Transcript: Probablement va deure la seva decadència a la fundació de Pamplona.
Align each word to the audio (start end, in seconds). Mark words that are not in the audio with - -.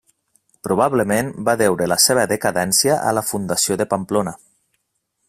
Probablement 0.67 1.27
va 1.49 1.55
deure 1.63 1.89
la 1.91 1.99
seva 2.05 2.25
decadència 2.33 2.97
a 3.11 3.15
la 3.19 3.27
fundació 3.33 3.79
de 3.83 3.89
Pamplona. 3.93 4.35